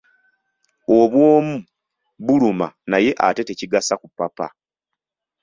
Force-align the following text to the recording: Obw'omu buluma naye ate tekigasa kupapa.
Obw'omu 0.97 1.55
buluma 2.25 2.67
naye 2.89 3.11
ate 3.27 3.41
tekigasa 3.47 3.93
kupapa. 4.01 4.45